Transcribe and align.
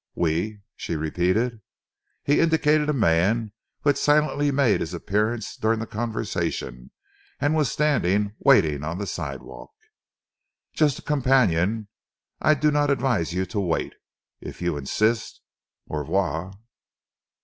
"We?" 0.15 0.61
she 0.75 0.95
repeated. 0.95 1.61
He 2.23 2.39
indicated 2.39 2.89
a 2.89 3.03
man 3.11 3.51
who 3.81 3.89
had 3.89 3.99
silently 3.99 4.49
made 4.49 4.79
his 4.79 4.95
appearance 4.95 5.55
during 5.55 5.77
the 5.77 5.85
conversation 5.85 6.89
and 7.39 7.53
was 7.53 7.71
standing 7.71 8.33
waiting 8.39 8.83
on 8.83 8.97
the 8.97 9.05
sidewalk. 9.05 9.69
"Just 10.73 10.97
a 10.97 11.03
companion. 11.03 11.87
I 12.41 12.55
do 12.55 12.71
not 12.71 12.89
advise 12.89 13.31
you 13.33 13.45
to 13.45 13.59
wait. 13.59 13.93
If 14.39 14.59
you 14.59 14.75
insist 14.75 15.39
au 15.87 15.97
revoir!" 15.97 16.51